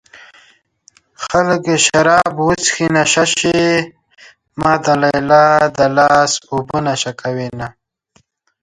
خلک 1.25 1.63
شراب 1.85 2.33
وڅښي 2.47 2.87
نشه 2.95 3.25
شي 3.37 3.59
ما 4.61 4.73
د 4.83 4.87
ليلا 5.01 5.47
د 5.77 5.79
لاس 5.97 6.31
اوبه 6.53 6.77
نشه 6.87 7.11
کوينه 7.21 7.67